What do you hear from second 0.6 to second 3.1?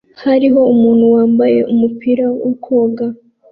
umuntu wambaye umupira wo koga